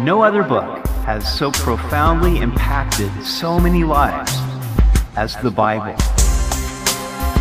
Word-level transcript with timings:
No 0.00 0.22
other 0.22 0.44
book 0.44 0.86
has 1.06 1.26
so 1.36 1.50
profoundly 1.50 2.38
impacted 2.38 3.10
so 3.24 3.58
many 3.58 3.82
lives 3.82 4.32
as 5.16 5.34
the 5.38 5.50
Bible. 5.50 5.96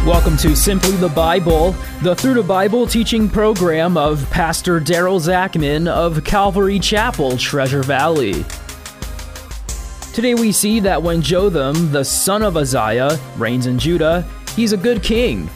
Welcome 0.03 0.37
to 0.37 0.55
Simply 0.55 0.93
the 0.93 1.09
Bible, 1.15 1.73
the 2.01 2.15
Through 2.15 2.33
the 2.33 2.41
Bible 2.41 2.87
teaching 2.87 3.29
program 3.29 3.95
of 3.95 4.27
Pastor 4.31 4.79
Daryl 4.79 5.19
Zachman 5.19 5.87
of 5.87 6.23
Calvary 6.23 6.79
Chapel, 6.79 7.37
Treasure 7.37 7.83
Valley. 7.83 8.43
Today 10.15 10.33
we 10.33 10.51
see 10.51 10.79
that 10.79 11.03
when 11.03 11.21
Jotham, 11.21 11.91
the 11.91 12.03
son 12.03 12.41
of 12.41 12.57
Uzziah, 12.57 13.19
reigns 13.37 13.67
in 13.67 13.77
Judah, 13.77 14.27
he's 14.55 14.73
a 14.73 14.77
good 14.77 15.03
king. 15.03 15.47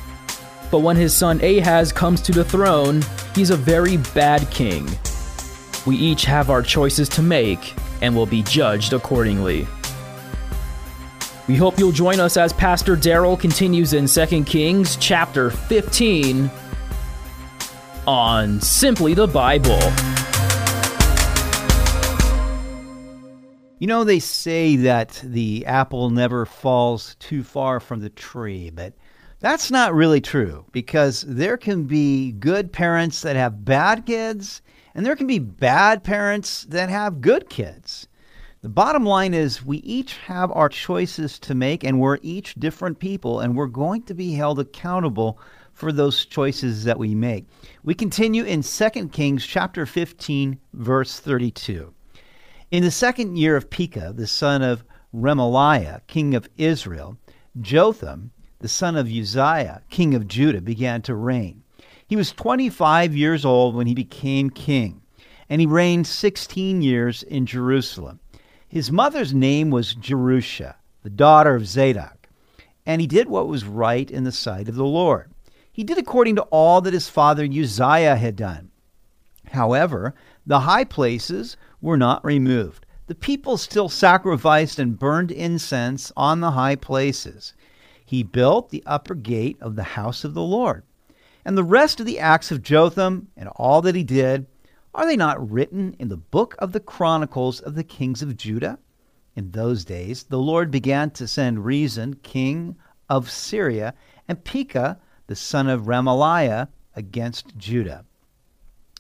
But 0.70 0.82
when 0.82 0.98
his 0.98 1.18
son 1.18 1.42
Ahaz 1.42 1.92
comes 1.92 2.22
to 2.22 2.32
the 2.32 2.46
throne, 2.46 3.02
he's 3.34 3.50
a 3.50 3.58
very 3.58 3.98
bad 3.98 4.48
king. 4.52 4.88
We 5.86 5.96
each 5.96 6.26
have 6.26 6.50
our 6.50 6.62
choices 6.62 7.10
to 7.10 7.24
make 7.24 7.74
and 8.02 8.16
will 8.16 8.28
be 8.28 8.44
judged 8.44 8.94
accordingly. 8.94 9.68
We 11.48 11.56
hope 11.56 11.80
you'll 11.80 11.92
join 11.92 12.20
us 12.20 12.38
as 12.38 12.54
Pastor 12.54 12.96
Daryl 12.96 13.40
continues 13.40 13.94
in 13.94 14.06
2 14.06 14.44
Kings 14.44 14.96
chapter 14.98 15.50
15 15.50 16.52
on 18.06 18.62
Simply 18.62 19.14
the 19.16 19.28
Bible. 19.28 19.80
You 23.80 23.88
know, 23.88 24.04
they 24.04 24.20
say 24.20 24.76
that 24.76 25.20
the 25.24 25.66
apple 25.66 26.12
never 26.12 26.46
falls 26.46 27.16
too 27.16 27.44
far 27.44 27.80
from 27.80 28.02
the 28.02 28.12
tree, 28.12 28.70
but 28.70 28.94
that's 29.40 29.72
not 29.72 29.96
really 29.96 30.22
true 30.22 30.66
because 30.72 31.26
there 31.28 31.58
can 31.58 31.86
be 31.86 32.32
good 32.32 32.72
parents 32.72 33.24
that 33.24 33.36
have 33.36 33.66
bad 33.66 34.06
kids 34.06 34.62
and 34.94 35.06
there 35.06 35.16
can 35.16 35.28
be 35.28 35.40
bad 35.40 36.04
parents 36.04 36.64
that 36.66 36.90
have 36.90 37.22
good 37.22 37.50
kids. 37.50 38.08
The 38.62 38.70
bottom 38.70 39.06
line 39.06 39.34
is 39.34 39.66
we 39.66 39.78
each 39.78 40.18
have 40.18 40.52
our 40.52 40.70
choices 40.70 41.40
to 41.40 41.56
make, 41.56 41.84
and 41.84 42.00
we're 42.00 42.20
each 42.22 42.56
different 42.56 43.00
people, 43.00 43.40
and 43.40 43.56
we're 43.56 43.66
going 43.66 44.04
to 44.04 44.14
be 44.14 44.34
held 44.34 44.60
accountable 44.60 45.40
for 45.74 45.92
those 45.92 46.26
choices 46.26 46.84
that 46.84 47.00
we 47.00 47.16
make. 47.16 47.48
We 47.84 47.96
continue 47.96 48.44
in 48.44 48.62
2 48.62 49.10
Kings 49.10 49.46
chapter 49.46 49.88
15, 49.88 50.60
verse 50.74 51.20
32. 51.20 51.94
In 52.70 52.84
the 52.84 52.92
second 52.92 53.38
year 53.38 53.56
of 53.56 53.70
Pekah, 53.70 54.14
the 54.16 54.28
son 54.28 54.62
of 54.62 54.84
Remaliah, 55.14 56.02
king 56.08 56.36
of 56.36 56.48
Israel, 56.58 57.18
Jotham, 57.60 58.32
the 58.60 58.68
son 58.68 58.96
of 58.96 59.08
Uzziah, 59.08 59.82
king 59.90 60.14
of 60.14 60.28
Judah, 60.28 60.62
began 60.62 61.02
to 61.02 61.16
reign. 61.16 61.64
He 62.12 62.18
was 62.18 62.34
25 62.34 63.16
years 63.16 63.46
old 63.46 63.74
when 63.74 63.88
he 63.88 63.96
became 63.96 64.50
king, 64.50 65.02
and 65.48 65.62
he 65.62 65.66
reigned 65.66 66.06
16 66.06 66.82
years 66.82 67.24
in 67.24 67.46
Jerusalem. 67.46 68.20
His 68.68 68.92
mother's 68.92 69.34
name 69.34 69.70
was 69.70 69.96
Jerusha, 69.96 70.76
the 71.04 71.10
daughter 71.10 71.56
of 71.56 71.66
Zadok, 71.66 72.28
and 72.86 73.00
he 73.00 73.08
did 73.08 73.30
what 73.30 73.48
was 73.48 73.64
right 73.64 74.12
in 74.12 74.26
the 74.26 74.34
sight 74.34 74.68
of 74.68 74.76
the 74.76 74.84
Lord. 74.84 75.32
He 75.72 75.86
did 75.86 75.98
according 75.98 76.36
to 76.36 76.42
all 76.52 76.82
that 76.82 76.94
his 76.94 77.08
father 77.08 77.46
Uzziah 77.46 78.18
had 78.18 78.36
done. 78.36 78.72
However, 79.54 80.14
the 80.46 80.60
high 80.60 80.84
places 80.84 81.56
were 81.80 81.96
not 81.96 82.26
removed. 82.26 82.86
The 83.08 83.16
people 83.16 83.56
still 83.56 83.88
sacrificed 83.88 84.80
and 84.80 85.00
burned 85.00 85.32
incense 85.32 86.12
on 86.18 86.42
the 86.42 86.52
high 86.52 86.76
places. 86.76 87.54
He 88.04 88.22
built 88.22 88.70
the 88.70 88.84
upper 88.86 89.16
gate 89.16 89.56
of 89.62 89.78
the 89.78 89.84
house 89.96 90.26
of 90.26 90.34
the 90.34 90.44
Lord 90.44 90.84
and 91.46 91.58
the 91.58 91.64
rest 91.64 92.00
of 92.00 92.06
the 92.06 92.20
acts 92.20 92.52
of 92.52 92.62
Jotham 92.62 93.28
and 93.36 93.50
all 93.56 93.82
that 93.82 93.96
he 93.96 94.04
did, 94.04 94.48
are 94.94 95.06
they 95.06 95.16
not 95.16 95.50
written 95.50 95.96
in 96.00 96.10
the 96.10 96.18
book 96.18 96.56
of 96.60 96.72
the 96.72 96.80
Chronicles 96.80 97.60
of 97.62 97.76
the 97.76 97.84
kings 97.84 98.22
of 98.22 98.36
Judah? 98.36 98.78
In 99.36 99.52
those 99.52 99.86
days, 99.86 100.24
the 100.24 100.38
Lord 100.38 100.70
began 100.70 101.12
to 101.12 101.28
send 101.28 101.66
Rezin, 101.66 102.16
king 102.16 102.76
of 103.10 103.32
Syria, 103.32 103.94
and 104.28 104.44
Pekah, 104.44 105.00
the 105.28 105.36
son 105.36 105.70
of 105.70 105.84
Remaliah, 105.84 106.68
against 106.96 107.58
Judah. 107.58 108.06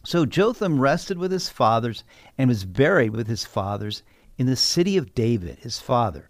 So 0.03 0.25
Jotham 0.25 0.79
rested 0.79 1.17
with 1.17 1.31
his 1.31 1.49
fathers 1.49 2.03
and 2.37 2.47
was 2.47 2.65
buried 2.65 3.11
with 3.11 3.27
his 3.27 3.45
fathers 3.45 4.03
in 4.37 4.47
the 4.47 4.55
city 4.55 4.97
of 4.97 5.13
David, 5.13 5.59
his 5.59 5.79
father. 5.79 6.29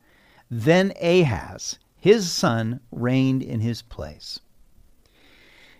Then 0.49 0.91
Ahaz, 0.99 1.79
his 1.95 2.31
son, 2.31 2.81
reigned 2.91 3.43
in 3.43 3.61
his 3.61 3.81
place. 3.81 4.39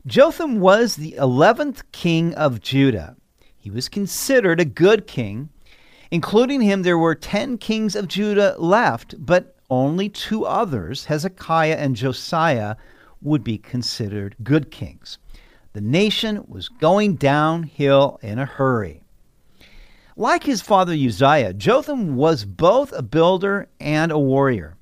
Jotham 0.08 0.60
was 0.60 0.96
the 0.96 1.14
11th 1.20 1.84
king 1.92 2.34
of 2.34 2.60
Judah. 2.60 3.16
He 3.56 3.70
was 3.70 3.88
considered 3.88 4.60
a 4.60 4.66
good 4.66 5.06
king. 5.06 5.50
Including 6.10 6.62
him, 6.62 6.82
there 6.82 6.98
were 6.98 7.14
10 7.14 7.60
kings 7.60 7.96
of 7.96 8.08
Judah 8.08 8.56
left, 8.58 9.14
but 9.24 9.56
only 9.70 10.10
two 10.10 10.44
others, 10.44 11.06
Hezekiah 11.06 11.76
and 11.76 11.96
Josiah, 11.96 12.78
would 13.22 13.44
be 13.44 13.60
considered 13.60 14.36
good 14.42 14.72
kings. 14.72 15.20
The 15.74 15.82
nation 15.82 16.46
was 16.48 16.68
going 16.68 17.16
downhill 17.16 18.20
in 18.24 18.40
a 18.40 18.46
hurry. 18.46 19.04
Like 20.18 20.44
his 20.44 20.62
father 20.62 20.94
Uzziah, 20.94 21.54
Jotham 21.54 22.16
was 22.16 22.44
both 22.44 22.92
a 22.92 23.04
builder 23.04 23.70
and 23.80 24.12
a 24.12 24.18
warrior. 24.20 24.78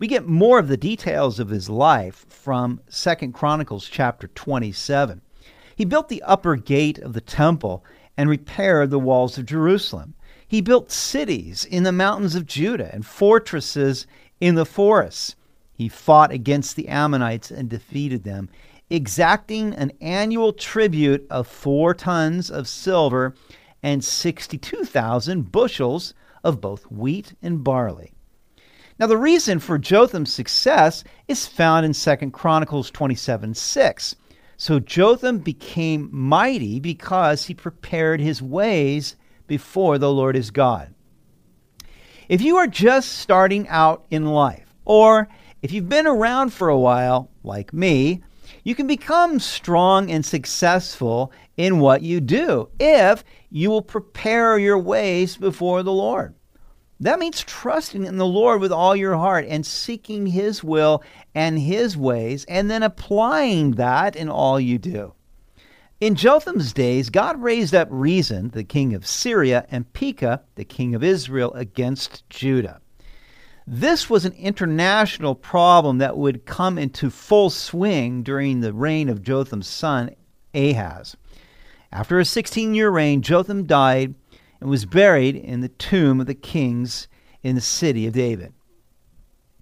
We 0.00 0.06
get 0.06 0.28
more 0.28 0.60
of 0.60 0.68
the 0.68 0.76
details 0.76 1.40
of 1.40 1.48
his 1.48 1.68
life 1.68 2.24
from 2.28 2.80
2 2.88 3.32
Chronicles 3.32 3.88
chapter 3.88 4.28
27. 4.28 5.22
He 5.74 5.84
built 5.84 6.08
the 6.08 6.22
upper 6.22 6.54
gate 6.54 6.98
of 7.00 7.14
the 7.14 7.20
temple 7.20 7.84
and 8.16 8.30
repaired 8.30 8.90
the 8.90 9.00
walls 9.00 9.38
of 9.38 9.46
Jerusalem. 9.46 10.14
He 10.46 10.60
built 10.60 10.92
cities 10.92 11.64
in 11.64 11.82
the 11.82 11.90
mountains 11.90 12.36
of 12.36 12.46
Judah 12.46 12.94
and 12.94 13.04
fortresses 13.04 14.06
in 14.40 14.54
the 14.54 14.64
forests. 14.64 15.34
He 15.72 15.88
fought 15.88 16.30
against 16.30 16.76
the 16.76 16.86
Ammonites 16.86 17.50
and 17.50 17.68
defeated 17.68 18.22
them, 18.22 18.50
exacting 18.88 19.74
an 19.74 19.90
annual 20.00 20.52
tribute 20.52 21.26
of 21.28 21.48
four 21.48 21.92
tons 21.92 22.52
of 22.52 22.68
silver 22.68 23.34
and 23.82 24.04
62,000 24.04 25.50
bushels 25.50 26.14
of 26.44 26.60
both 26.60 26.84
wheat 26.84 27.34
and 27.42 27.64
barley. 27.64 28.12
Now, 28.98 29.06
the 29.06 29.16
reason 29.16 29.60
for 29.60 29.78
Jotham's 29.78 30.32
success 30.32 31.04
is 31.28 31.46
found 31.46 31.86
in 31.86 31.92
2 31.92 32.30
Chronicles 32.32 32.90
27 32.90 33.54
6. 33.54 34.16
So 34.56 34.80
Jotham 34.80 35.38
became 35.38 36.08
mighty 36.10 36.80
because 36.80 37.44
he 37.44 37.54
prepared 37.54 38.20
his 38.20 38.42
ways 38.42 39.14
before 39.46 39.98
the 39.98 40.10
Lord 40.10 40.34
his 40.34 40.50
God. 40.50 40.92
If 42.28 42.42
you 42.42 42.56
are 42.56 42.66
just 42.66 43.18
starting 43.18 43.68
out 43.68 44.04
in 44.10 44.26
life, 44.26 44.74
or 44.84 45.28
if 45.62 45.72
you've 45.72 45.88
been 45.88 46.08
around 46.08 46.52
for 46.52 46.68
a 46.68 46.78
while, 46.78 47.30
like 47.44 47.72
me, 47.72 48.22
you 48.64 48.74
can 48.74 48.88
become 48.88 49.38
strong 49.38 50.10
and 50.10 50.26
successful 50.26 51.32
in 51.56 51.78
what 51.78 52.02
you 52.02 52.20
do 52.20 52.68
if 52.80 53.22
you 53.50 53.70
will 53.70 53.82
prepare 53.82 54.58
your 54.58 54.78
ways 54.78 55.36
before 55.36 55.84
the 55.84 55.92
Lord. 55.92 56.34
That 57.00 57.18
means 57.18 57.42
trusting 57.42 58.04
in 58.04 58.16
the 58.16 58.26
Lord 58.26 58.60
with 58.60 58.72
all 58.72 58.96
your 58.96 59.16
heart 59.16 59.46
and 59.48 59.64
seeking 59.64 60.26
His 60.26 60.64
will 60.64 61.02
and 61.34 61.58
His 61.58 61.96
ways, 61.96 62.44
and 62.46 62.70
then 62.70 62.82
applying 62.82 63.72
that 63.72 64.16
in 64.16 64.28
all 64.28 64.58
you 64.58 64.78
do. 64.78 65.14
In 66.00 66.14
Jotham's 66.14 66.72
days, 66.72 67.10
God 67.10 67.42
raised 67.42 67.74
up 67.74 67.88
Rezin, 67.90 68.50
the 68.50 68.64
king 68.64 68.94
of 68.94 69.06
Syria, 69.06 69.66
and 69.70 69.92
Pekah, 69.92 70.42
the 70.54 70.64
king 70.64 70.94
of 70.94 71.02
Israel, 71.02 71.52
against 71.54 72.28
Judah. 72.30 72.80
This 73.66 74.08
was 74.08 74.24
an 74.24 74.32
international 74.32 75.34
problem 75.34 75.98
that 75.98 76.16
would 76.16 76.46
come 76.46 76.78
into 76.78 77.10
full 77.10 77.50
swing 77.50 78.22
during 78.22 78.60
the 78.60 78.72
reign 78.72 79.08
of 79.08 79.22
Jotham's 79.22 79.66
son, 79.66 80.14
Ahaz. 80.54 81.16
After 81.92 82.18
a 82.18 82.24
16 82.24 82.74
year 82.74 82.90
reign, 82.90 83.20
Jotham 83.22 83.64
died 83.64 84.14
and 84.60 84.70
was 84.70 84.84
buried 84.84 85.36
in 85.36 85.60
the 85.60 85.68
tomb 85.68 86.20
of 86.20 86.26
the 86.26 86.34
kings 86.34 87.08
in 87.42 87.54
the 87.54 87.60
city 87.60 88.06
of 88.06 88.12
David. 88.12 88.52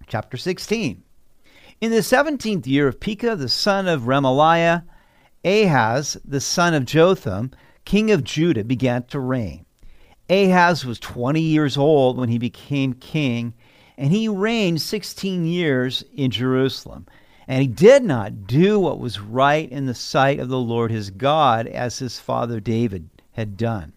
Chapter 0.07 0.37
16. 0.37 1.03
In 1.79 1.91
the 1.91 2.01
seventeenth 2.01 2.65
year 2.65 2.87
of 2.87 2.99
Pekah, 2.99 3.35
the 3.35 3.49
son 3.49 3.87
of 3.87 4.03
Remaliah, 4.03 4.83
Ahaz, 5.45 6.17
the 6.25 6.41
son 6.41 6.73
of 6.73 6.85
Jotham, 6.85 7.51
king 7.85 8.09
of 8.09 8.23
Judah, 8.23 8.63
began 8.63 9.03
to 9.03 9.19
reign. 9.19 9.65
Ahaz 10.29 10.85
was 10.85 10.99
20 10.99 11.39
years 11.39 11.77
old 11.77 12.17
when 12.17 12.29
he 12.29 12.37
became 12.37 12.93
king, 12.93 13.53
and 13.97 14.11
he 14.11 14.27
reigned 14.27 14.81
16 14.81 15.45
years 15.45 16.03
in 16.15 16.31
Jerusalem. 16.31 17.05
And 17.47 17.61
he 17.61 17.67
did 17.67 18.03
not 18.03 18.45
do 18.45 18.79
what 18.79 18.99
was 18.99 19.21
right 19.21 19.71
in 19.71 19.85
the 19.85 19.95
sight 19.95 20.39
of 20.39 20.49
the 20.49 20.59
Lord 20.59 20.91
his 20.91 21.11
God, 21.11 21.65
as 21.67 21.99
his 21.99 22.19
father 22.19 22.59
David 22.59 23.09
had 23.31 23.55
done. 23.55 23.93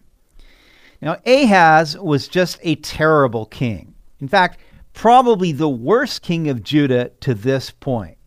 Now, 1.01 1.17
Ahaz 1.25 1.97
was 1.97 2.27
just 2.27 2.59
a 2.61 2.75
terrible 2.75 3.45
king. 3.45 3.95
In 4.19 4.27
fact, 4.27 4.59
probably 4.93 5.51
the 5.51 5.69
worst 5.69 6.21
king 6.21 6.47
of 6.47 6.63
Judah 6.63 7.09
to 7.21 7.33
this 7.33 7.71
point. 7.71 8.17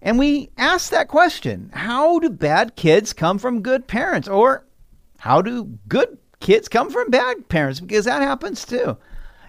And 0.00 0.18
we 0.18 0.50
ask 0.56 0.90
that 0.90 1.08
question 1.08 1.70
how 1.72 2.18
do 2.18 2.30
bad 2.30 2.76
kids 2.76 3.12
come 3.12 3.38
from 3.38 3.62
good 3.62 3.86
parents? 3.86 4.26
Or 4.26 4.64
how 5.18 5.42
do 5.42 5.78
good 5.86 6.18
kids 6.40 6.68
come 6.68 6.90
from 6.90 7.10
bad 7.10 7.48
parents 7.48 7.80
because 7.80 8.06
that 8.06 8.22
happens 8.22 8.64
too. 8.64 8.96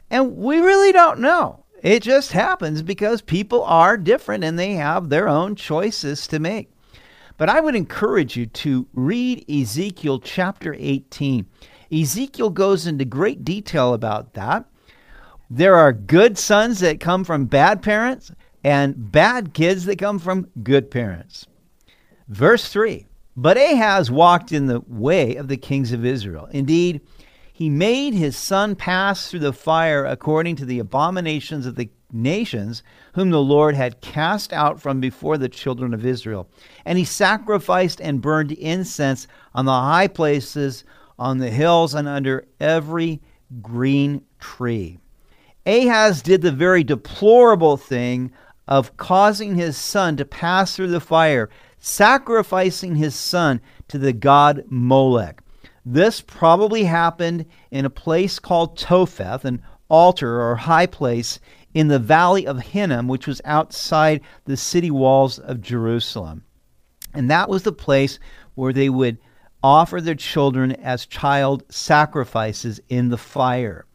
And 0.10 0.38
we 0.38 0.60
really 0.60 0.92
don't 0.92 1.20
know. 1.20 1.64
It 1.82 2.04
just 2.04 2.32
happens 2.32 2.82
because 2.82 3.22
people 3.22 3.64
are 3.64 3.98
different 3.98 4.44
and 4.44 4.58
they 4.58 4.74
have 4.74 5.10
their 5.10 5.28
own 5.28 5.56
choices 5.56 6.28
to 6.28 6.40
make. 6.40 6.70
But 7.38 7.50
I 7.50 7.60
would 7.60 7.76
encourage 7.76 8.38
you 8.38 8.46
to 8.46 8.88
read 8.94 9.44
Ezekiel 9.50 10.20
chapter 10.20 10.76
18. 10.78 11.48
Ezekiel 11.94 12.50
goes 12.50 12.88
into 12.88 13.06
great 13.06 13.46
detail 13.46 13.94
about 13.94 14.34
that. 14.34 14.66
There 15.50 15.76
are 15.76 15.94
good 15.94 16.38
sons 16.38 16.80
that 16.80 17.00
come 17.00 17.24
from 17.24 17.46
bad 17.46 17.84
parents 17.84 18.32
and 18.64 19.12
bad 19.12 19.54
kids 19.54 19.86
that 19.86 20.00
come 20.00 20.18
from 20.18 20.50
good 20.64 20.90
parents. 20.90 21.46
Verse 22.28 22.70
3 22.70 23.06
But 23.36 23.58
Ahaz 23.58 24.10
walked 24.10 24.52
in 24.52 24.68
the 24.68 24.82
way 24.88 25.36
of 25.36 25.48
the 25.48 25.58
kings 25.58 25.92
of 25.92 26.06
Israel. 26.06 26.48
Indeed, 26.52 27.02
he 27.52 27.70
made 27.70 28.16
his 28.16 28.36
son 28.36 28.76
pass 28.76 29.30
through 29.30 29.42
the 29.42 29.54
fire 29.54 30.06
according 30.06 30.56
to 30.56 30.66
the 30.66 30.80
abominations 30.80 31.68
of 31.68 31.76
the 31.76 31.90
nations 32.12 32.84
whom 33.14 33.30
the 33.30 33.42
Lord 33.42 33.76
had 33.76 34.02
cast 34.02 34.54
out 34.54 34.82
from 34.82 35.00
before 35.00 35.38
the 35.38 35.50
children 35.50 35.94
of 35.94 36.06
Israel. 36.06 36.50
And 36.86 36.98
he 36.98 37.06
sacrificed 37.06 38.02
and 38.02 38.22
burned 38.22 38.52
incense 38.54 39.28
on 39.54 39.66
the 39.66 39.72
high 39.72 40.08
places, 40.08 40.84
on 41.18 41.38
the 41.38 41.52
hills, 41.52 41.94
and 41.94 42.08
under 42.08 42.46
every 42.60 43.22
green 43.62 44.24
tree. 44.40 45.00
Ahaz 45.66 46.22
did 46.22 46.42
the 46.42 46.52
very 46.52 46.84
deplorable 46.84 47.78
thing 47.78 48.32
of 48.68 48.96
causing 48.98 49.56
his 49.56 49.78
son 49.78 50.18
to 50.18 50.26
pass 50.26 50.76
through 50.76 50.88
the 50.88 51.00
fire, 51.00 51.50
sacrificing 51.80 52.96
his 52.96 53.16
son 53.16 53.62
to 53.88 53.98
the 53.98 54.14
god 54.14 54.64
Molech. 54.70 55.42
This 55.86 56.22
probably 56.22 56.86
happened 56.86 57.46
in 57.72 57.86
a 57.86 57.90
place 57.90 58.40
called 58.40 58.78
Topheth, 58.78 59.44
an 59.44 59.62
altar 59.90 60.42
or 60.42 60.56
high 60.56 60.86
place 60.86 61.40
in 61.74 61.88
the 61.88 62.00
valley 62.00 62.48
of 62.48 62.60
Hinnom, 62.60 63.08
which 63.08 63.28
was 63.28 63.42
outside 63.44 64.22
the 64.46 64.56
city 64.56 64.92
walls 64.92 65.40
of 65.40 65.62
Jerusalem. 65.62 66.44
And 67.14 67.30
that 67.30 67.50
was 67.50 67.64
the 67.64 67.74
place 67.74 68.20
where 68.56 68.74
they 68.74 68.90
would 68.90 69.18
offer 69.64 70.02
their 70.02 70.16
children 70.16 70.74
as 70.74 71.06
child 71.06 71.64
sacrifices 71.70 72.82
in 72.90 73.10
the 73.10 73.18
fire. 73.18 73.86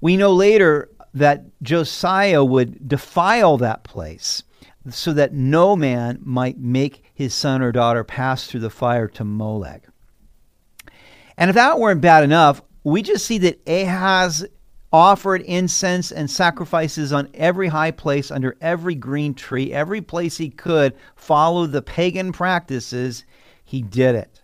We 0.00 0.16
know 0.16 0.32
later 0.32 0.90
that 1.14 1.44
Josiah 1.62 2.44
would 2.44 2.88
defile 2.88 3.56
that 3.58 3.84
place 3.84 4.42
so 4.88 5.12
that 5.12 5.32
no 5.32 5.76
man 5.76 6.18
might 6.22 6.58
make 6.58 7.04
his 7.14 7.34
son 7.34 7.62
or 7.62 7.72
daughter 7.72 8.02
pass 8.02 8.46
through 8.46 8.60
the 8.60 8.70
fire 8.70 9.08
to 9.08 9.24
Molech. 9.24 9.86
And 11.36 11.50
if 11.50 11.54
that 11.54 11.78
weren't 11.78 12.00
bad 12.00 12.24
enough, 12.24 12.62
we 12.82 13.02
just 13.02 13.26
see 13.26 13.38
that 13.38 13.60
Ahaz 13.66 14.46
offered 14.92 15.42
incense 15.42 16.10
and 16.10 16.30
sacrifices 16.30 17.12
on 17.12 17.28
every 17.34 17.68
high 17.68 17.90
place, 17.90 18.30
under 18.30 18.56
every 18.60 18.94
green 18.94 19.34
tree, 19.34 19.72
every 19.72 20.00
place 20.00 20.36
he 20.36 20.50
could 20.50 20.94
follow 21.14 21.66
the 21.66 21.82
pagan 21.82 22.32
practices, 22.32 23.24
he 23.64 23.82
did 23.82 24.14
it. 24.14 24.39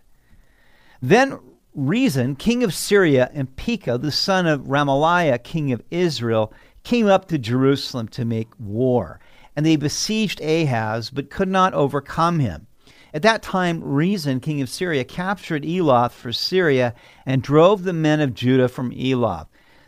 Then 1.01 1.39
Rezin, 1.75 2.37
king 2.37 2.65
of 2.65 2.75
Syria, 2.75 3.31
and 3.35 3.55
Pekah, 3.57 3.99
the 3.99 4.11
son 4.11 4.47
of 4.47 4.63
Remaliah, 4.63 5.43
king 5.43 5.73
of 5.73 5.83
Israel, 5.91 6.53
came 6.85 7.07
up 7.07 7.29
to 7.29 7.39
Jerusalem 7.39 8.09
to 8.09 8.25
make 8.25 8.49
war. 8.59 9.21
And 9.55 9.65
they 9.65 9.77
besieged 9.77 10.41
Ahaz, 10.41 11.11
but 11.11 11.31
could 11.31 11.49
not 11.49 11.75
overcome 11.75 12.39
him. 12.39 12.67
At 13.13 13.23
that 13.23 13.43
time, 13.43 13.83
Rezin, 13.83 14.41
king 14.41 14.61
of 14.61 14.69
Syria, 14.69 15.05
captured 15.05 15.65
Elath 15.65 16.13
for 16.13 16.33
Syria 16.33 16.95
and 17.25 17.43
drove 17.43 17.83
the 17.83 17.93
men 17.93 18.21
of 18.21 18.35
Judah 18.35 18.69
from 18.69 18.91
Elath. 18.93 19.47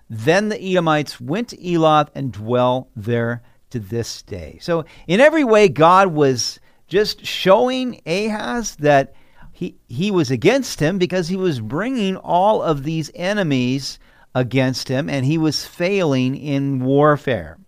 Then 0.09 0.49
the 0.49 0.63
Edomites 0.63 1.21
went 1.21 1.49
to 1.49 1.57
Elath 1.59 2.09
and 2.15 2.33
dwell 2.33 2.89
there 2.97 3.43
to 3.71 3.79
this 3.79 4.23
day. 4.23 4.59
So, 4.63 4.85
in 5.07 5.21
every 5.21 5.45
way, 5.45 5.69
God 5.69 6.09
was 6.09 6.59
just 6.87 7.27
showing 7.27 8.01
Ahaz 8.07 8.77
that 8.77 9.15
he, 9.59 9.75
he 9.89 10.13
was 10.13 10.31
against 10.31 10.79
him 10.79 10.99
because 10.99 11.27
he 11.27 11.37
was 11.37 11.59
bringing 11.59 12.17
all 12.17 12.63
of 12.63 12.85
these 12.85 13.11
enemies 13.17 13.99
against 14.33 14.87
him 14.87 15.11
and 15.11 15.27
he 15.27 15.37
was 15.37 15.67
failing 15.67 16.37
in 16.37 16.79
warfare. 16.85 17.59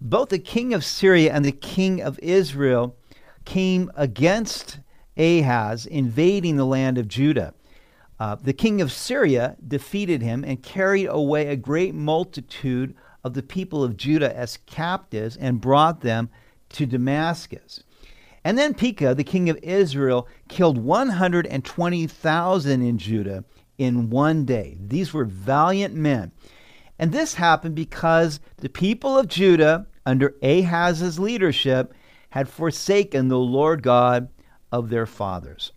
Both 0.00 0.30
the 0.30 0.40
king 0.40 0.74
of 0.74 0.84
Syria 0.84 1.32
and 1.32 1.44
the 1.44 1.52
king 1.52 2.02
of 2.02 2.18
Israel 2.18 2.96
came 3.44 3.88
against 3.94 4.80
Ahaz, 5.16 5.86
invading 5.86 6.56
the 6.56 6.66
land 6.66 6.98
of 6.98 7.06
Judah. 7.06 7.54
Uh, 8.18 8.34
the 8.34 8.52
king 8.52 8.80
of 8.80 8.90
Syria 8.90 9.56
defeated 9.64 10.22
him 10.22 10.42
and 10.42 10.60
carried 10.60 11.06
away 11.06 11.46
a 11.46 11.56
great 11.56 11.94
multitude 11.94 12.96
of 13.22 13.34
the 13.34 13.44
people 13.44 13.84
of 13.84 13.96
Judah 13.96 14.36
as 14.36 14.58
captives 14.66 15.36
and 15.36 15.60
brought 15.60 16.00
them 16.00 16.30
to 16.70 16.84
Damascus. 16.84 17.84
And 18.46 18.56
then 18.56 18.74
Pekah, 18.74 19.16
the 19.16 19.24
king 19.24 19.50
of 19.50 19.58
Israel, 19.60 20.28
killed 20.48 20.78
120,000 20.78 22.82
in 22.82 22.96
Judah 22.96 23.44
in 23.76 24.08
one 24.08 24.44
day. 24.44 24.78
These 24.80 25.12
were 25.12 25.24
valiant 25.24 25.96
men. 25.96 26.30
And 26.96 27.10
this 27.10 27.34
happened 27.34 27.74
because 27.74 28.38
the 28.58 28.68
people 28.68 29.18
of 29.18 29.26
Judah, 29.26 29.88
under 30.06 30.36
Ahaz's 30.44 31.18
leadership, 31.18 31.92
had 32.30 32.48
forsaken 32.48 33.26
the 33.26 33.36
Lord 33.36 33.82
God 33.82 34.28
of 34.70 34.90
their 34.90 35.06
fathers. 35.06 35.72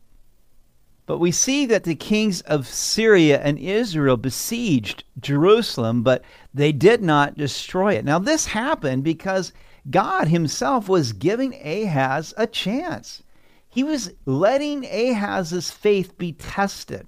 But 1.08 1.18
we 1.18 1.32
see 1.32 1.66
that 1.66 1.86
the 1.86 1.96
kings 1.96 2.42
of 2.42 2.68
Syria 2.68 3.42
and 3.42 3.58
Israel 3.58 4.16
besieged 4.16 5.06
Jerusalem, 5.20 6.04
but 6.04 6.24
they 6.54 6.72
did 6.72 7.02
not 7.02 7.36
destroy 7.36 7.96
it. 7.96 8.06
Now, 8.06 8.20
this 8.20 8.46
happened 8.46 9.04
because 9.04 9.54
God 9.90 10.28
Himself 10.28 10.88
was 10.88 11.14
giving 11.14 11.54
Ahaz 11.54 12.34
a 12.38 12.48
chance. 12.48 13.24
He 13.68 13.84
was 13.84 14.12
letting 14.26 14.86
Ahaz's 14.86 15.72
faith 15.72 16.18
be 16.18 16.34
tested. 16.34 17.08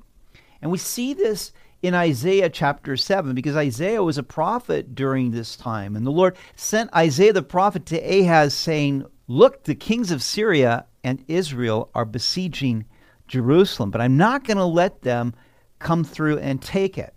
And 0.61 0.71
we 0.71 0.77
see 0.77 1.13
this 1.13 1.51
in 1.81 1.95
Isaiah 1.95 2.49
chapter 2.49 2.95
7 2.95 3.33
because 3.33 3.55
Isaiah 3.55 4.03
was 4.03 4.17
a 4.17 4.23
prophet 4.23 4.93
during 4.93 5.31
this 5.31 5.55
time. 5.55 5.95
And 5.95 6.05
the 6.05 6.11
Lord 6.11 6.37
sent 6.55 6.93
Isaiah 6.93 7.33
the 7.33 7.41
prophet 7.41 7.85
to 7.87 7.97
Ahaz 7.97 8.53
saying, 8.53 9.05
Look, 9.27 9.63
the 9.63 9.75
kings 9.75 10.11
of 10.11 10.21
Syria 10.21 10.85
and 11.03 11.23
Israel 11.27 11.89
are 11.95 12.05
besieging 12.05 12.85
Jerusalem, 13.27 13.89
but 13.89 14.01
I'm 14.01 14.17
not 14.17 14.43
going 14.43 14.57
to 14.57 14.65
let 14.65 15.01
them 15.01 15.33
come 15.79 16.03
through 16.03 16.37
and 16.39 16.61
take 16.61 16.97
it. 16.97 17.13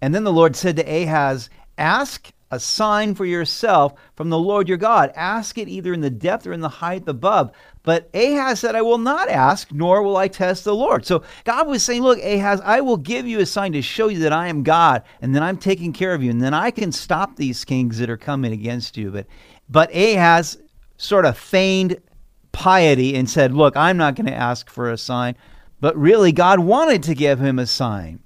And 0.00 0.14
then 0.14 0.24
the 0.24 0.32
Lord 0.32 0.56
said 0.56 0.76
to 0.76 0.82
Ahaz, 0.82 1.50
Ask 1.78 2.32
a 2.54 2.60
sign 2.60 3.14
for 3.14 3.24
yourself 3.24 3.94
from 4.16 4.30
the 4.30 4.38
Lord 4.38 4.68
your 4.68 4.78
God. 4.78 5.12
Ask 5.14 5.58
it 5.58 5.68
either 5.68 5.92
in 5.92 6.00
the 6.00 6.10
depth 6.10 6.46
or 6.46 6.52
in 6.52 6.60
the 6.60 6.68
height 6.68 7.06
above. 7.06 7.52
But 7.82 8.08
Ahaz 8.14 8.60
said, 8.60 8.74
I 8.74 8.82
will 8.82 8.98
not 8.98 9.28
ask, 9.28 9.70
nor 9.70 10.02
will 10.02 10.16
I 10.16 10.28
test 10.28 10.64
the 10.64 10.74
Lord. 10.74 11.04
So 11.04 11.22
God 11.44 11.66
was 11.66 11.82
saying, 11.82 12.02
Look, 12.02 12.18
Ahaz, 12.20 12.60
I 12.64 12.80
will 12.80 12.96
give 12.96 13.26
you 13.26 13.40
a 13.40 13.46
sign 13.46 13.72
to 13.72 13.82
show 13.82 14.08
you 14.08 14.20
that 14.20 14.32
I 14.32 14.48
am 14.48 14.62
God, 14.62 15.02
and 15.20 15.34
then 15.34 15.42
I'm 15.42 15.58
taking 15.58 15.92
care 15.92 16.14
of 16.14 16.22
you, 16.22 16.30
and 16.30 16.40
then 16.40 16.54
I 16.54 16.70
can 16.70 16.92
stop 16.92 17.36
these 17.36 17.64
kings 17.64 17.98
that 17.98 18.08
are 18.08 18.16
coming 18.16 18.52
against 18.52 18.96
you. 18.96 19.10
But 19.10 19.26
but 19.68 19.94
Ahaz 19.94 20.58
sort 20.96 21.26
of 21.26 21.36
feigned 21.36 22.00
piety 22.52 23.14
and 23.14 23.28
said, 23.28 23.52
Look, 23.52 23.76
I'm 23.76 23.98
not 23.98 24.14
going 24.14 24.26
to 24.26 24.34
ask 24.34 24.70
for 24.70 24.90
a 24.90 24.96
sign. 24.96 25.36
But 25.80 25.96
really, 25.98 26.32
God 26.32 26.60
wanted 26.60 27.02
to 27.02 27.14
give 27.14 27.40
him 27.40 27.58
a 27.58 27.66
sign. 27.66 28.20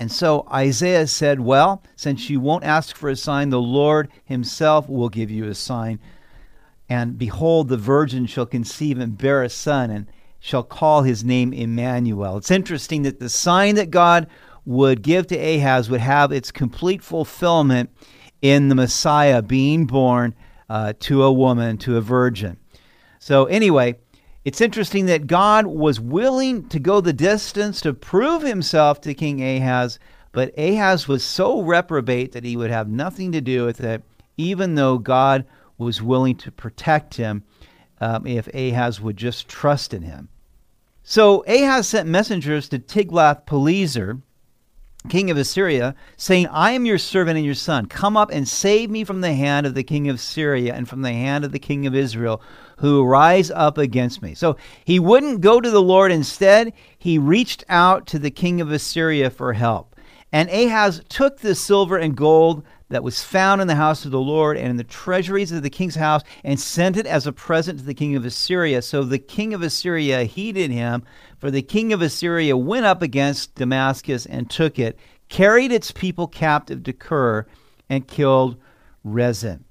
And 0.00 0.10
so 0.10 0.46
Isaiah 0.50 1.06
said, 1.06 1.40
Well, 1.40 1.82
since 1.94 2.30
you 2.30 2.40
won't 2.40 2.64
ask 2.64 2.96
for 2.96 3.10
a 3.10 3.16
sign, 3.16 3.50
the 3.50 3.60
Lord 3.60 4.08
himself 4.24 4.88
will 4.88 5.10
give 5.10 5.30
you 5.30 5.44
a 5.44 5.54
sign. 5.54 6.00
And 6.88 7.18
behold, 7.18 7.68
the 7.68 7.76
virgin 7.76 8.24
shall 8.24 8.46
conceive 8.46 8.98
and 8.98 9.18
bear 9.18 9.42
a 9.42 9.50
son, 9.50 9.90
and 9.90 10.06
shall 10.38 10.62
call 10.62 11.02
his 11.02 11.22
name 11.22 11.52
Emmanuel. 11.52 12.38
It's 12.38 12.50
interesting 12.50 13.02
that 13.02 13.20
the 13.20 13.28
sign 13.28 13.74
that 13.74 13.90
God 13.90 14.26
would 14.64 15.02
give 15.02 15.26
to 15.26 15.36
Ahaz 15.36 15.90
would 15.90 16.00
have 16.00 16.32
its 16.32 16.50
complete 16.50 17.02
fulfillment 17.02 17.90
in 18.40 18.70
the 18.70 18.74
Messiah 18.74 19.42
being 19.42 19.84
born 19.84 20.34
uh, 20.70 20.94
to 21.00 21.24
a 21.24 21.32
woman, 21.32 21.76
to 21.76 21.98
a 21.98 22.00
virgin. 22.00 22.56
So, 23.18 23.44
anyway, 23.44 23.96
it's 24.44 24.60
interesting 24.60 25.06
that 25.06 25.26
God 25.26 25.66
was 25.66 26.00
willing 26.00 26.68
to 26.68 26.78
go 26.78 27.00
the 27.00 27.12
distance 27.12 27.80
to 27.82 27.92
prove 27.92 28.42
himself 28.42 29.00
to 29.02 29.14
King 29.14 29.42
Ahaz, 29.42 29.98
but 30.32 30.56
Ahaz 30.58 31.06
was 31.06 31.22
so 31.22 31.60
reprobate 31.60 32.32
that 32.32 32.44
he 32.44 32.56
would 32.56 32.70
have 32.70 32.88
nothing 32.88 33.32
to 33.32 33.40
do 33.40 33.66
with 33.66 33.80
it, 33.80 34.02
even 34.36 34.74
though 34.74 34.96
God 34.98 35.44
was 35.76 36.00
willing 36.00 36.36
to 36.36 36.50
protect 36.50 37.16
him 37.16 37.42
um, 38.00 38.26
if 38.26 38.46
Ahaz 38.54 39.00
would 39.00 39.16
just 39.16 39.48
trust 39.48 39.92
in 39.92 40.02
him. 40.02 40.28
So 41.02 41.44
Ahaz 41.46 41.88
sent 41.88 42.08
messengers 42.08 42.68
to 42.68 42.78
Tiglath-Pileser, 42.78 44.20
king 45.08 45.30
of 45.30 45.36
Assyria, 45.36 45.94
saying, 46.16 46.46
I 46.48 46.72
am 46.72 46.84
your 46.84 46.98
servant 46.98 47.36
and 47.36 47.44
your 47.44 47.54
son. 47.54 47.86
Come 47.86 48.16
up 48.16 48.30
and 48.30 48.46
save 48.46 48.90
me 48.90 49.04
from 49.04 49.20
the 49.22 49.32
hand 49.32 49.66
of 49.66 49.74
the 49.74 49.82
king 49.82 50.08
of 50.08 50.20
Syria 50.20 50.74
and 50.74 50.88
from 50.88 51.02
the 51.02 51.12
hand 51.12 51.44
of 51.44 51.52
the 51.52 51.58
king 51.58 51.86
of 51.86 51.94
Israel, 51.94 52.42
who 52.78 53.04
rise 53.04 53.50
up 53.50 53.78
against 53.78 54.20
me. 54.20 54.34
So 54.34 54.56
he 54.84 54.98
wouldn't 54.98 55.40
go 55.40 55.60
to 55.60 55.70
the 55.70 55.82
Lord. 55.82 56.12
Instead, 56.12 56.72
he 56.98 57.18
reached 57.18 57.64
out 57.68 58.06
to 58.08 58.18
the 58.18 58.30
king 58.30 58.60
of 58.60 58.70
Assyria 58.70 59.30
for 59.30 59.54
help. 59.54 59.96
And 60.32 60.48
Ahaz 60.50 61.02
took 61.08 61.38
the 61.38 61.54
silver 61.54 61.96
and 61.96 62.16
gold 62.16 62.62
that 62.90 63.02
was 63.02 63.22
found 63.22 63.60
in 63.60 63.68
the 63.68 63.76
house 63.76 64.04
of 64.04 64.10
the 64.10 64.20
Lord 64.20 64.56
and 64.56 64.68
in 64.68 64.76
the 64.76 64.84
treasuries 64.84 65.52
of 65.52 65.62
the 65.62 65.70
king's 65.70 65.94
house 65.94 66.22
and 66.44 66.60
sent 66.60 66.96
it 66.96 67.06
as 67.06 67.26
a 67.26 67.32
present 67.32 67.78
to 67.78 67.84
the 67.84 67.94
king 67.94 68.14
of 68.16 68.24
Assyria. 68.24 68.82
So 68.82 69.02
the 69.02 69.18
king 69.18 69.54
of 69.54 69.62
Assyria 69.62 70.24
heeded 70.24 70.70
him, 70.70 71.04
for 71.38 71.50
the 71.50 71.62
king 71.62 71.92
of 71.92 72.02
Assyria 72.02 72.56
went 72.56 72.84
up 72.84 73.00
against 73.00 73.54
Damascus 73.54 74.26
and 74.26 74.50
took 74.50 74.78
it, 74.78 74.98
carried 75.28 75.72
its 75.72 75.92
people 75.92 76.26
captive 76.26 76.82
to 76.82 76.92
Kir, 76.92 77.46
and 77.88 78.06
killed 78.06 78.56
Rezin. 79.02 79.64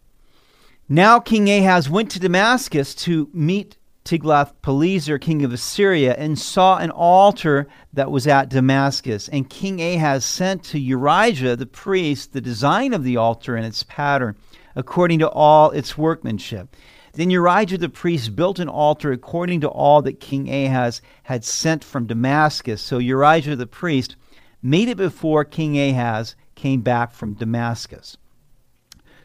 Now 0.87 1.19
King 1.19 1.49
Ahaz 1.49 1.89
went 1.89 2.09
to 2.11 2.19
Damascus 2.19 2.95
to 2.95 3.29
meet 3.31 3.77
Tiglath-Pileser, 4.09 5.19
king 5.19 5.45
of 5.45 5.53
Assyria, 5.53 6.15
and 6.15 6.39
saw 6.39 6.77
an 6.77 6.89
altar 6.89 7.67
that 7.93 8.09
was 8.09 8.25
at 8.25 8.49
Damascus. 8.49 9.27
And 9.27 9.47
King 9.47 9.79
Ahaz 9.79 10.25
sent 10.25 10.63
to 10.63 10.79
Urijah 10.79 11.55
the 11.55 11.67
priest 11.67 12.33
the 12.33 12.41
design 12.41 12.93
of 12.93 13.03
the 13.03 13.17
altar 13.17 13.55
and 13.55 13.67
its 13.67 13.83
pattern, 13.83 14.35
according 14.75 15.19
to 15.19 15.29
all 15.29 15.69
its 15.69 15.95
workmanship. 15.95 16.75
Then 17.13 17.29
Urijah 17.29 17.79
the 17.79 17.87
priest 17.87 18.35
built 18.35 18.57
an 18.57 18.67
altar 18.67 19.11
according 19.11 19.61
to 19.61 19.69
all 19.69 20.01
that 20.01 20.19
King 20.19 20.49
Ahaz 20.49 21.03
had 21.23 21.45
sent 21.45 21.83
from 21.83 22.07
Damascus. 22.07 22.81
So 22.81 22.97
Urijah 22.97 23.59
the 23.59 23.67
priest 23.67 24.15
made 24.63 24.89
it 24.89 24.97
before 24.97 25.45
King 25.45 25.77
Ahaz 25.77 26.35
came 26.55 26.81
back 26.81 27.11
from 27.11 27.35
Damascus. 27.35 28.17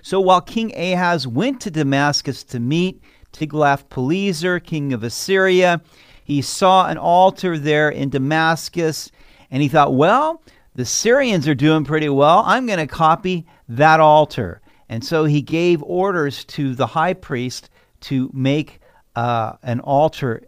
So 0.02 0.20
while 0.20 0.42
King 0.42 0.76
Ahaz 0.76 1.26
went 1.26 1.62
to 1.62 1.70
Damascus 1.70 2.44
to 2.44 2.60
meet 2.60 3.02
Tiglath-Pileser, 3.34 4.60
king 4.60 4.92
of 4.94 5.04
Assyria. 5.04 5.82
He 6.24 6.40
saw 6.40 6.86
an 6.86 6.96
altar 6.96 7.58
there 7.58 7.90
in 7.90 8.08
Damascus, 8.08 9.10
and 9.50 9.62
he 9.62 9.68
thought, 9.68 9.94
well, 9.94 10.42
the 10.74 10.86
Syrians 10.86 11.46
are 11.46 11.54
doing 11.54 11.84
pretty 11.84 12.08
well. 12.08 12.42
I'm 12.46 12.66
going 12.66 12.78
to 12.78 12.86
copy 12.86 13.46
that 13.68 14.00
altar. 14.00 14.62
And 14.88 15.04
so 15.04 15.24
he 15.24 15.42
gave 15.42 15.82
orders 15.82 16.44
to 16.46 16.74
the 16.74 16.86
high 16.86 17.14
priest 17.14 17.70
to 18.00 18.30
make 18.32 18.80
uh, 19.14 19.54
an 19.62 19.80
altar 19.80 20.42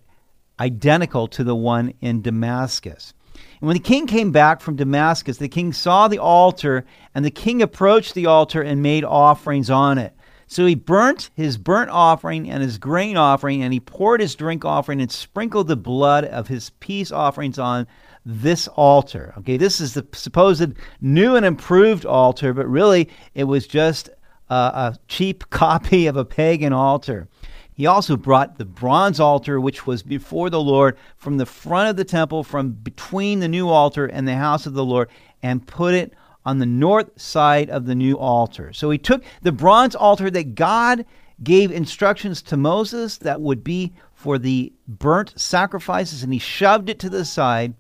identical 0.59 1.29
to 1.29 1.45
the 1.45 1.55
one 1.55 1.93
in 2.01 2.23
Damascus. 2.23 3.13
And 3.61 3.69
when 3.69 3.77
the 3.77 3.83
king 3.83 4.07
came 4.07 4.33
back 4.33 4.61
from 4.61 4.77
Damascus, 4.77 5.37
the 5.37 5.49
king 5.49 5.73
saw 5.73 6.09
the 6.09 6.19
altar, 6.19 6.85
and 7.15 7.25
the 7.25 7.31
king 7.31 7.61
approached 7.61 8.15
the 8.15 8.27
altar 8.27 8.63
and 8.63 8.83
made 8.83 9.05
offerings 9.05 9.71
on 9.71 9.99
it. 9.99 10.16
So 10.47 10.65
he 10.65 10.75
burnt 10.75 11.31
his 11.35 11.59
burnt 11.59 11.91
offering 11.91 12.49
and 12.49 12.63
his 12.63 12.79
grain 12.79 13.17
offering, 13.17 13.63
and 13.63 13.73
he 13.73 13.81
poured 13.81 14.21
his 14.21 14.35
drink 14.35 14.65
offering 14.65 15.01
and 15.01 15.11
sprinkled 15.11 15.69
the 15.69 15.77
blood 15.77 16.25
of 16.25 16.49
his 16.49 16.71
peace 16.79 17.11
offerings 17.11 17.59
on 17.59 17.87
this 18.25 18.69
altar. 18.69 19.35
Okay, 19.39 19.57
this 19.57 19.81
is 19.81 19.95
the 19.95 20.07
supposed 20.13 20.75
new 21.01 21.37
and 21.37 21.45
improved 21.47 22.05
altar, 22.05 22.53
but 22.53 22.69
really 22.69 23.09
it 23.35 23.45
was 23.45 23.67
just 23.67 24.09
a, 24.49 24.55
a 24.55 24.99
cheap 25.09 25.45
copy 25.51 26.07
of 26.07 26.17
a 26.17 26.25
pagan 26.25 26.73
altar. 26.73 27.29
He 27.73 27.87
also 27.87 28.17
brought 28.17 28.57
the 28.57 28.65
bronze 28.65 29.21
altar, 29.21 29.61
which 29.61 29.87
was 29.87 30.03
before 30.03 30.49
the 30.49 30.61
Lord, 30.61 30.97
from 31.19 31.37
the 31.37 31.45
front 31.45 31.91
of 31.91 31.97
the 31.97 32.05
temple, 32.05 32.43
from 32.43 32.71
between 32.71 33.41
the 33.41 33.49
new 33.49 33.69
altar 33.69 34.07
and 34.07 34.27
the 34.27 34.37
house 34.37 34.65
of 34.65 34.73
the 34.73 34.85
Lord, 34.85 35.11
and 35.43 35.67
put 35.67 35.93
it 35.93 36.15
on 36.47 36.59
the 36.59 36.65
north 36.65 37.11
side 37.21 37.69
of 37.69 37.87
the 37.87 37.95
new 37.95 38.17
altar. 38.17 38.73
So 38.73 38.89
he 38.89 38.99
took 38.99 39.25
the 39.43 39.51
bronze 39.51 39.97
altar 39.97 40.31
that 40.31 40.55
God 40.55 41.05
gave 41.43 41.73
instructions 41.73 42.41
to 42.43 42.57
Moses 42.57 43.19
that 43.19 43.41
would 43.41 43.65
be 43.65 43.93
for 44.15 44.39
the 44.39 44.73
burnt 44.87 45.39
sacrifices, 45.39 46.23
and 46.23 46.33
he 46.33 46.39
shoved 46.39 46.89
it 46.89 47.01
to 47.01 47.11
the 47.11 47.25
side, 47.25 47.75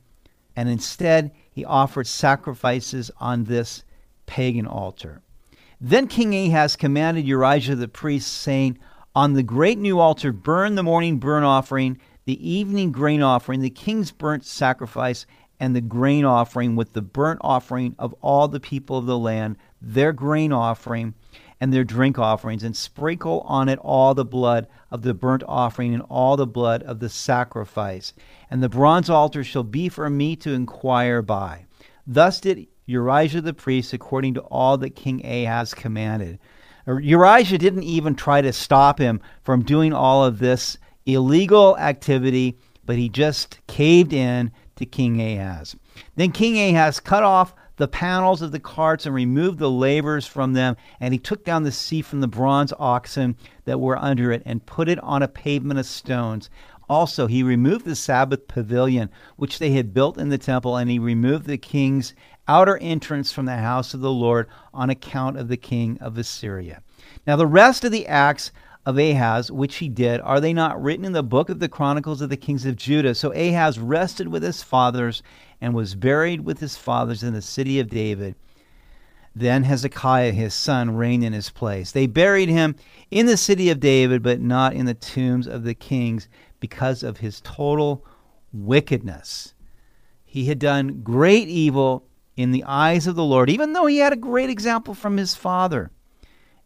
and 0.57 0.69
instead 0.69 1.31
he 1.51 1.65
offered 1.65 2.09
sacrifices 2.09 3.11
on 3.19 3.45
this 3.45 3.85
pagan 4.27 4.67
altar. 4.67 5.23
Then 5.81 6.09
King 6.09 6.35
Ahaz 6.35 6.75
commanded 6.75 7.25
Urijah 7.25 7.79
the 7.79 7.89
priest, 7.89 8.33
saying, 8.33 8.79
On 9.15 9.35
the 9.35 9.43
great 9.45 9.79
new 9.79 10.01
altar, 10.01 10.33
burn 10.33 10.75
the 10.75 10.83
morning 10.83 11.19
burnt 11.19 11.45
offering, 11.45 11.99
the 12.25 12.51
evening 12.51 12.91
grain 12.91 13.23
offering, 13.23 13.61
the 13.61 13.71
king's 13.71 14.11
burnt 14.11 14.45
sacrifice, 14.45 15.25
and 15.59 15.75
the 15.75 15.81
grain 15.81 16.25
offering 16.25 16.77
with 16.77 16.93
the 16.93 17.03
burnt 17.03 17.41
offering 17.43 17.95
of 17.99 18.15
all 18.21 18.49
the 18.49 18.61
people 18.61 18.99
of 18.99 19.07
the 19.07 19.19
land, 19.19 19.57
their 19.81 20.13
grain 20.13 20.53
offering 20.53 21.15
and 21.61 21.73
their 21.73 21.85
drink 21.85 22.19
offerings, 22.19 22.63
and 22.63 22.77
sprinkle 22.77 23.41
on 23.47 23.69
it 23.69 23.79
all 23.79 24.15
the 24.15 24.25
blood 24.25 24.67
of 24.91 25.03
the 25.03 25.15
burnt 25.15 25.43
offering 25.49 25.95
and 25.95 26.03
all 26.11 26.37
the 26.37 26.47
blood 26.47 26.83
of 26.83 27.01
the 27.01 27.09
sacrifice. 27.09 28.13
And 28.51 28.63
the 28.63 28.69
bronze 28.69 29.09
altar 29.09 29.43
shall 29.43 29.63
be 29.63 29.89
for 29.89 30.11
me 30.11 30.37
to 30.37 30.53
inquire 30.53 31.23
by. 31.23 31.65
Thus 32.07 32.41
did 32.41 32.67
Urijah 32.89 33.43
the 33.43 33.55
priest 33.55 33.93
according 33.93 34.35
to 34.35 34.43
all 34.43 34.77
that 34.79 34.95
King 34.95 35.25
Ahaz 35.25 35.75
commanded. 35.75 36.39
Urijah 36.87 37.59
didn't 37.59 37.83
even 37.83 38.15
try 38.15 38.41
to 38.41 38.53
stop 38.53 38.99
him 38.99 39.21
from 39.43 39.63
doing 39.63 39.93
all 39.93 40.25
of 40.25 40.39
this 40.39 40.79
illegal 41.05 41.77
activity, 41.79 42.59
but 42.85 42.97
he 42.97 43.09
just 43.09 43.59
caved 43.67 44.13
in 44.13 44.53
to 44.77 44.87
King 44.87 45.21
Ahaz. 45.21 45.77
Then 46.15 46.33
King 46.33 46.75
Ahaz 46.75 47.01
cut 47.01 47.23
off 47.23 47.55
the 47.77 47.89
panels 47.89 48.41
of 48.41 48.53
the 48.53 48.61
carts 48.61 49.05
and 49.05 49.15
removed 49.15 49.59
the 49.59 49.71
lavers 49.71 50.27
from 50.27 50.55
them, 50.55 50.77
and 51.01 51.13
he 51.13 51.19
took 51.19 51.45
down 51.45 51.63
the 51.63 51.73
seat 51.73 52.03
from 52.03 52.21
the 52.21 52.29
bronze 52.29 52.73
oxen 52.79 53.37
that 53.65 53.81
were 53.81 53.99
under 53.99 54.33
it 54.33 54.43
and 54.47 54.65
put 54.65 54.89
it 54.89 54.99
on 55.01 55.23
a 55.23 55.29
pavement 55.29 55.79
of 55.79 55.87
stones. 55.87 56.49
Also, 56.89 57.27
he 57.27 57.43
removed 57.43 57.85
the 57.85 57.97
Sabbath 57.97 58.47
pavilion 58.47 59.11
which 59.37 59.59
they 59.59 59.73
had 59.73 59.93
built 59.93 60.19
in 60.19 60.29
the 60.29 60.39
temple, 60.39 60.77
and 60.77 60.89
he 60.91 60.99
removed 60.99 61.47
the 61.47 61.59
king's 61.59 62.15
outer 62.49 62.79
entrance 62.79 63.33
from 63.33 63.45
the 63.45 63.57
house 63.57 63.93
of 63.93 64.01
the 64.01 64.11
Lord 64.11 64.47
on 64.73 64.89
account 64.89 65.37
of 65.37 65.49
the 65.49 65.57
king 65.57 65.99
of 66.01 66.17
Assyria. 66.17 66.81
Now, 67.27 67.37
the 67.37 67.47
rest 67.47 67.85
of 67.85 67.93
the 67.93 68.07
acts 68.07 68.53
of 68.87 68.99
Ahaz, 68.99 69.51
which 69.51 69.77
he 69.77 69.89
did, 69.89 70.21
are 70.21 70.41
they 70.41 70.53
not 70.53 70.81
written 70.81 71.05
in 71.05 71.13
the 71.13 71.25
book 71.25 71.51
of 71.51 71.59
the 71.59 71.69
Chronicles 71.69 72.21
of 72.21 72.31
the 72.31 72.37
Kings 72.37 72.65
of 72.65 72.77
Judah? 72.77 73.17
So 73.17 73.33
Ahaz 73.33 73.81
rested 73.81 74.29
with 74.29 74.45
his 74.45 74.63
fathers 74.63 75.25
and 75.61 75.75
was 75.75 75.97
buried 75.97 76.43
with 76.43 76.61
his 76.61 76.77
fathers 76.77 77.25
in 77.25 77.35
the 77.35 77.43
city 77.43 77.81
of 77.81 77.89
David. 77.89 78.37
Then 79.35 79.65
Hezekiah, 79.65 80.31
his 80.31 80.55
son, 80.55 80.97
reigned 80.97 81.25
in 81.25 81.33
his 81.33 81.51
place. 81.51 81.91
They 81.91 82.07
buried 82.07 82.49
him 82.49 82.77
in 83.11 83.27
the 83.27 83.37
city 83.37 83.71
of 83.71 83.81
David, 83.81 84.23
but 84.23 84.41
not 84.41 84.73
in 84.73 84.87
the 84.87 84.95
tombs 84.95 85.49
of 85.49 85.65
the 85.65 85.75
kings 85.75 86.29
because 86.61 87.03
of 87.03 87.19
his 87.19 87.41
total 87.41 88.07
wickedness. 88.53 89.53
He 90.25 90.45
had 90.45 90.61
done 90.61 91.03
great 91.03 91.49
evil 91.49 92.07
in 92.37 92.53
the 92.53 92.65
eyes 92.65 93.09
of 93.09 93.17
the 93.17 93.25
Lord, 93.25 93.51
even 93.51 93.73
though 93.73 93.87
he 93.87 93.99
had 93.99 94.13
a 94.13 94.17
great 94.17 94.49
example 94.49 94.95
from 94.95 95.17
his 95.17 95.35
father. 95.35 95.91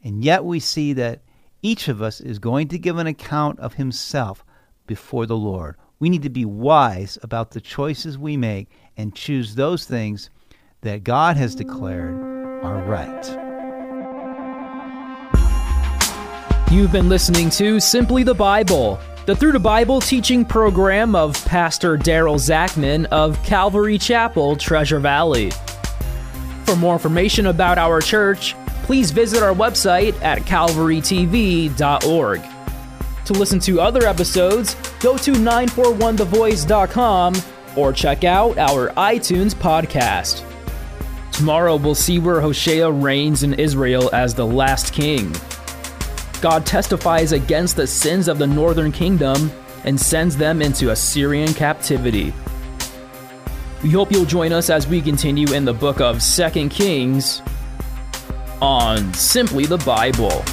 And 0.05 0.23
yet 0.23 0.45
we 0.45 0.61
see 0.61 0.93
that 0.93 1.23
each 1.63 1.89
of 1.89 2.01
us 2.01 2.21
is 2.21 2.39
going 2.39 2.69
to 2.69 2.79
give 2.79 2.99
an 2.99 3.07
account 3.07 3.59
of 3.61 3.75
himself 3.75 4.45
before 4.87 5.27
the 5.27 5.37
Lord. 5.37 5.77
We 5.99 6.09
need 6.09 6.23
to 6.23 6.31
be 6.31 6.45
wise 6.45 7.19
about 7.23 7.51
the 7.51 7.61
choices 7.61 8.17
we 8.17 8.37
make 8.37 8.69
and 8.97 9.15
choose 9.15 9.55
those 9.55 9.85
things 9.85 10.31
that 10.81 11.05
God 11.05 11.37
has 11.37 11.55
declared 11.55 12.15
are 12.65 12.83
right. 12.85 13.51
You've 16.73 16.93
been 16.93 17.09
listening 17.09 17.51
to 17.51 17.81
Simply 17.81 18.23
the 18.23 18.35
Bible, 18.35 18.99
the 19.27 19.37
Through 19.37 19.53
the 19.53 19.59
Bible 19.59 20.01
teaching 20.01 20.45
program 20.45 21.15
of 21.15 21.45
Pastor 21.45 21.99
Daryl 21.99 22.37
Zachman 22.37 23.07
of 23.07 23.43
Calvary 23.43 23.99
Chapel, 23.99 24.57
Treasure 24.57 25.01
Valley. 25.01 25.51
For 26.65 26.77
more 26.77 26.95
information 26.95 27.47
about 27.47 27.77
our 27.77 28.01
church, 28.01 28.55
please 28.83 29.11
visit 29.11 29.43
our 29.43 29.55
website 29.55 30.21
at 30.23 30.41
calvarytv.org. 30.41 32.43
To 33.27 33.33
listen 33.33 33.59
to 33.61 33.81
other 33.81 34.07
episodes, 34.07 34.75
go 34.99 35.17
to 35.19 35.33
941thevoice.com 35.33 37.35
or 37.77 37.93
check 37.93 38.25
out 38.25 38.59
our 38.59 38.89
iTunes 38.95 39.55
podcast. 39.55 40.45
Tomorrow 41.31 41.77
we'll 41.77 41.95
see 41.95 42.19
where 42.19 42.41
Hoshea 42.41 42.91
reigns 42.91 43.45
in 43.45 43.55
Israel 43.55 44.11
as 44.13 44.35
the 44.35 44.47
last 44.47 44.93
king. 44.93 45.33
God 46.41 46.67
testifies 46.67 47.33
against 47.33 47.77
the 47.77 47.87
sins 47.87 48.29
of 48.29 48.39
the 48.39 48.47
northern 48.47 48.93
kingdom 48.93 49.51
and 49.85 50.01
sends 50.01 50.37
them 50.37 50.61
into 50.61 50.91
Assyrian 50.91 51.55
captivity. 51.55 52.35
We 53.83 53.91
hope 53.91 54.13
you'll 54.13 54.25
join 54.25 54.53
us 54.53 54.71
as 54.71 54.87
we 54.87 55.01
continue 55.01 55.53
in 55.55 55.65
the 55.65 55.73
book 55.73 56.01
of 56.01 56.23
2 56.23 56.69
Kings 56.69 57.43
on 58.61 59.13
Simply 59.15 59.67
the 59.67 59.79
Bible. 59.79 60.45